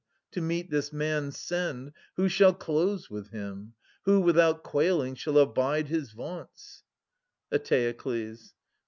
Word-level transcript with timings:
To 0.31 0.41
meet 0.41 0.71
this 0.71 0.91
man 0.91 1.31
send— 1.31 1.93
who 2.17 2.27
shall 2.27 2.55
close 2.55 3.07
with 3.11 3.29
him? 3.29 3.75
Who, 4.05 4.19
without 4.21 4.63
quailing, 4.63 5.13
shall 5.13 5.37
abide 5.37 5.89
his 5.89 6.09
vaunts? 6.13 6.81
Eteoklbs. 7.53 8.53